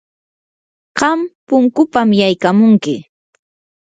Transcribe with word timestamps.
qam 0.97 1.19
punkupam 1.47 2.09
yaykamunki. 2.19 2.95